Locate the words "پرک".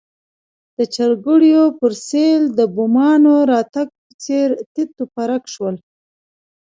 5.15-5.43